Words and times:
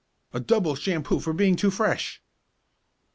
"A 0.33 0.39
double 0.39 0.73
shampoo 0.73 1.19
for 1.19 1.31
being 1.31 1.55
too 1.55 1.69
fresh!" 1.69 2.23